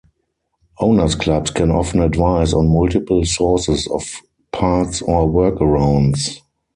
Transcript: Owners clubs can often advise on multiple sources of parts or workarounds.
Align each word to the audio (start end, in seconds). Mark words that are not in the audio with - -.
Owners 0.79 1.13
clubs 1.13 1.51
can 1.51 1.69
often 1.69 2.01
advise 2.01 2.53
on 2.53 2.69
multiple 2.73 3.23
sources 3.23 3.85
of 3.85 4.03
parts 4.51 4.99
or 5.03 5.29
workarounds. 5.29 6.39